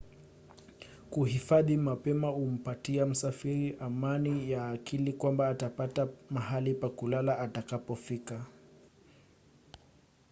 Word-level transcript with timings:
kuhifadhi 1.09 1.77
mapema 1.77 2.27
humpatia 2.29 3.05
msafiri 3.05 3.77
amani 3.79 4.51
ya 4.51 4.69
akili 4.69 5.13
kwamba 5.13 5.49
atapata 5.49 6.07
mahali 6.29 6.73
pa 6.73 6.89
kulala 6.89 7.39
atakapofika 7.39 8.45